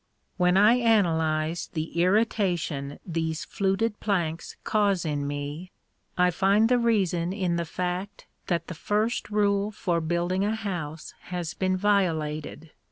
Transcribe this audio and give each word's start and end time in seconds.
When 0.37 0.57
I 0.57 0.77
analyze 0.77 1.69
the 1.71 2.01
irritation 2.01 2.97
these 3.05 3.45
fluted 3.45 3.99
planks 3.99 4.57
cause 4.63 5.05
in 5.05 5.27
me, 5.27 5.69
I 6.17 6.31
find 6.31 6.69
the 6.69 6.79
reason 6.79 7.31
in 7.31 7.55
the 7.57 7.65
fact 7.65 8.25
that 8.47 8.65
the 8.65 8.73
first 8.73 9.29
rule 9.29 9.69
for 9.69 10.01
building 10.01 10.43
a 10.43 10.55
house 10.55 11.13
has 11.25 11.53
been 11.53 11.77
violated. 11.77 12.71